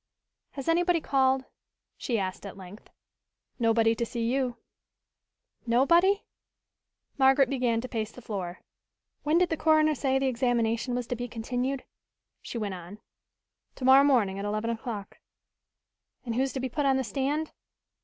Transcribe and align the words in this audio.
"Has 0.53 0.67
anybody 0.67 0.99
called?" 0.99 1.45
she 1.95 2.17
asked 2.17 2.43
at 2.43 2.57
length. 2.57 2.89
"Nobody 3.59 3.93
to 3.93 4.03
see 4.03 4.25
you." 4.33 4.57
"Nobody?" 5.67 6.23
Margaret 7.19 7.51
began 7.51 7.81
to 7.81 7.87
pace 7.87 8.11
the 8.11 8.19
floor. 8.23 8.61
"When 9.21 9.37
did 9.37 9.49
the 9.49 9.57
coroner 9.57 9.93
say 9.93 10.17
the 10.17 10.25
examination 10.25 10.95
was 10.95 11.05
to 11.05 11.15
be 11.15 11.27
continued?" 11.27 11.83
she 12.41 12.57
went 12.57 12.73
on. 12.73 12.97
"To 13.75 13.85
morrow 13.85 14.03
morning 14.03 14.39
at 14.39 14.45
eleven 14.45 14.71
o'clock." 14.71 15.19
"And 16.25 16.33
who 16.33 16.41
is 16.41 16.53
to 16.53 16.59
be 16.59 16.67
put 16.67 16.87
on 16.87 16.97
the 16.97 17.03
stand?" 17.03 17.51